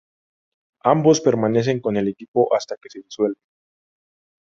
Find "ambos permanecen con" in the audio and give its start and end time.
0.83-1.95